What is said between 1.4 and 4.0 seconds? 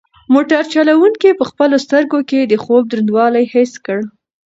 خپلو سترګو کې د خوب دروندوالی حس کړ.